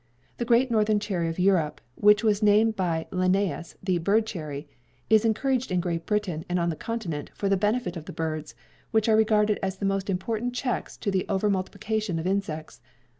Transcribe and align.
The 0.39 0.45
great 0.45 0.71
northern 0.71 0.99
cherry 0.99 1.29
of 1.29 1.37
Europe, 1.37 1.79
which 1.93 2.23
was 2.23 2.41
named 2.41 2.75
by 2.75 3.05
Linnaeus 3.11 3.75
the 3.83 3.99
'bird 3.99 4.25
cherry,' 4.25 4.67
is 5.11 5.25
encouraged 5.25 5.71
in 5.71 5.79
Great 5.79 6.07
Britain 6.07 6.43
and 6.49 6.57
on 6.57 6.69
the 6.71 6.75
Continent 6.75 7.29
for 7.35 7.47
the 7.47 7.55
benefit 7.55 7.95
of 7.95 8.05
the 8.05 8.11
birds, 8.11 8.55
which 8.89 9.07
are 9.07 9.15
regarded 9.15 9.59
as 9.61 9.77
the 9.77 9.85
most 9.85 10.09
important 10.09 10.55
checks 10.55 10.97
to 10.97 11.11
the 11.11 11.27
over 11.29 11.51
multiplication 11.51 12.17
of 12.17 12.25
insects. 12.25 12.81